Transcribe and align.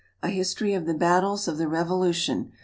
A 0.23 0.29
History 0.29 0.73
of 0.73 0.87
the 0.87 0.95
Battles 0.95 1.47
of 1.47 1.59
the 1.59 1.67
Revolution. 1.67 2.53